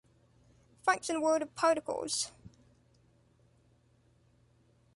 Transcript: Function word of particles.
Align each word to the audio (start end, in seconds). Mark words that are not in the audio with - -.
Function 0.83 1.21
word 1.21 1.43
of 1.43 1.53
particles. 1.53 2.31